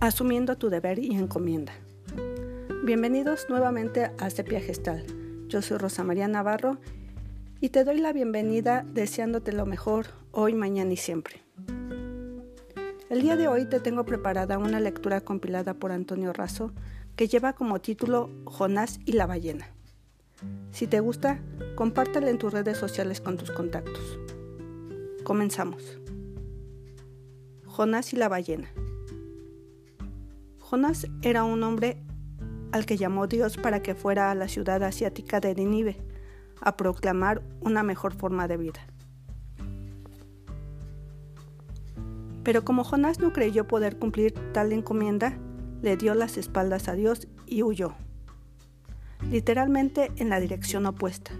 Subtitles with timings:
[0.00, 1.72] asumiendo tu deber y encomienda.
[2.84, 5.04] Bienvenidos nuevamente a Sepia Gestal.
[5.48, 6.78] Yo soy Rosa María Navarro
[7.60, 11.42] y te doy la bienvenida deseándote lo mejor hoy, mañana y siempre.
[13.10, 16.72] El día de hoy te tengo preparada una lectura compilada por Antonio Razo
[17.16, 19.66] que lleva como título Jonás y la ballena.
[20.70, 21.40] Si te gusta,
[21.74, 24.20] compártela en tus redes sociales con tus contactos.
[25.24, 25.98] Comenzamos.
[27.66, 28.70] Jonás y la ballena.
[30.68, 31.96] Jonás era un hombre
[32.72, 35.96] al que llamó Dios para que fuera a la ciudad asiática de Nínive
[36.60, 38.80] a proclamar una mejor forma de vida.
[42.44, 45.38] Pero como Jonás no creyó poder cumplir tal encomienda,
[45.80, 47.94] le dio las espaldas a Dios y huyó,
[49.30, 51.30] literalmente en la dirección opuesta.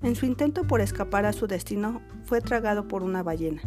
[0.00, 3.60] En su intento por escapar a su destino, fue tragado por una ballena.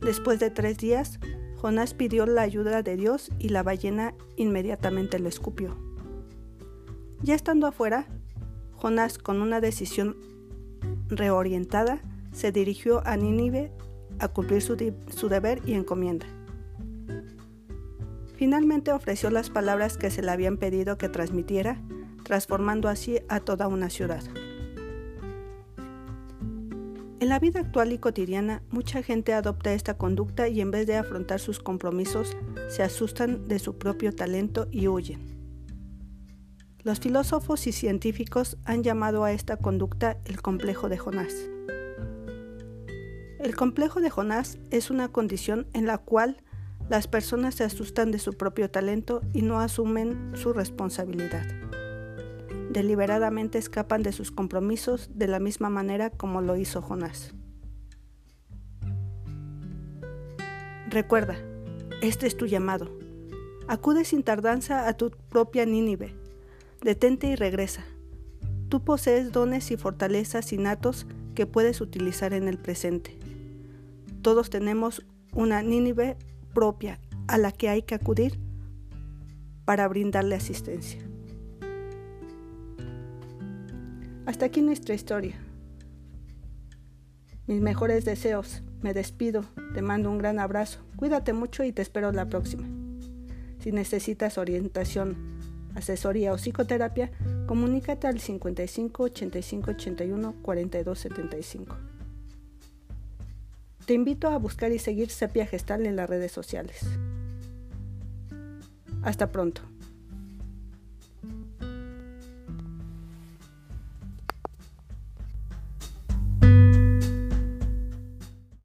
[0.00, 1.18] Después de tres días,
[1.60, 5.76] Jonás pidió la ayuda de Dios y la ballena inmediatamente lo escupió.
[7.22, 8.06] Ya estando afuera,
[8.76, 10.16] Jonás, con una decisión
[11.08, 12.00] reorientada,
[12.32, 13.70] se dirigió a Nínive
[14.20, 14.74] a cumplir su,
[15.14, 16.26] su, deber y encomienda.
[18.36, 21.76] Finalmente ofreció las palabras que se le habían pedido que transmitiera,
[22.24, 24.22] transformando así a toda una ciudad.
[27.20, 30.96] En la vida actual y cotidiana, mucha gente adopta esta conducta y en vez de
[30.96, 32.34] afrontar sus compromisos,
[32.68, 35.38] se asustan de su propio talento y huyen.
[36.82, 41.34] Los filósofos y científicos han llamado a esta conducta el complejo de Jonás.
[43.38, 46.42] El complejo de Jonás es una condición en la cual
[46.88, 51.46] las personas se asustan de su propio talento y no asumen su responsabilidad
[52.70, 57.34] deliberadamente escapan de sus compromisos de la misma manera como lo hizo Jonás.
[60.88, 61.36] Recuerda,
[62.00, 62.90] este es tu llamado.
[63.66, 66.14] Acude sin tardanza a tu propia Nínive.
[66.80, 67.84] Detente y regresa.
[68.68, 73.18] Tú posees dones y fortalezas innatos que puedes utilizar en el presente.
[74.22, 76.16] Todos tenemos una Nínive
[76.54, 78.38] propia a la que hay que acudir
[79.64, 81.09] para brindarle asistencia.
[84.26, 85.34] Hasta aquí nuestra historia.
[87.46, 88.62] Mis mejores deseos.
[88.82, 89.44] Me despido.
[89.74, 90.80] Te mando un gran abrazo.
[90.96, 92.66] Cuídate mucho y te espero la próxima.
[93.58, 95.16] Si necesitas orientación,
[95.74, 97.10] asesoría o psicoterapia,
[97.46, 101.76] comunícate al 55 85 81 42 75.
[103.84, 106.86] Te invito a buscar y seguir Sepia Gestal en las redes sociales.
[109.02, 109.62] Hasta pronto.